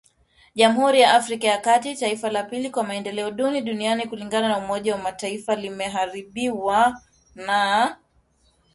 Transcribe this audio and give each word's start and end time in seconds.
Jamhuri 0.55 1.01
ya 1.01 1.13
Afrika 1.13 1.47
ya 1.47 1.57
kati, 1.57 1.95
taifa 1.95 2.29
la 2.31 2.43
pili 2.43 2.69
kwa 2.69 2.83
maendeleo 2.83 3.31
duni 3.31 3.61
duniani 3.61 4.07
kulingana 4.07 4.47
na 4.47 4.57
umoja 4.57 4.95
wa 4.95 5.01
mataifa 5.01 5.55
limeharibiwa 5.55 7.01
na 7.35 7.97